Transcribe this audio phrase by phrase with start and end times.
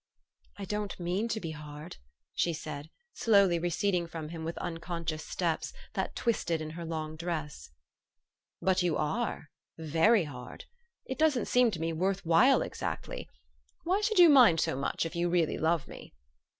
[0.57, 1.97] ""I don't mean to be hard/'
[2.33, 7.15] she said, slowly re ceding from him with unconscious steps that twisted in her long
[7.15, 7.69] dress.
[8.63, 10.65] "But you are very hard.
[11.05, 13.29] It doesn't seem to me worth while exactly.
[13.83, 16.15] Why should you mind so much, if you really love me?